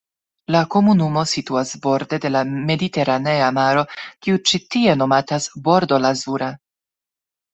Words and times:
La 0.53 0.59
komunumo 0.75 1.23
situas 1.31 1.73
borde 1.83 2.17
de 2.23 2.31
la 2.35 2.41
Mediteranea 2.69 3.51
Maro, 3.57 3.83
kiu 4.27 4.41
ĉi 4.51 4.61
tie 4.77 4.95
nomatas 5.03 5.47
Bordo 5.69 6.01
Lazura. 6.07 6.49